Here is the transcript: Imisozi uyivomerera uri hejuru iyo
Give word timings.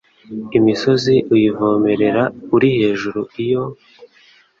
Imisozi 0.57 1.15
uyivomerera 1.35 2.23
uri 2.55 2.69
hejuru 2.79 3.19
iyo 3.43 3.63